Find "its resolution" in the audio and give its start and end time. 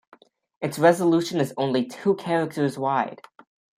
0.61-1.39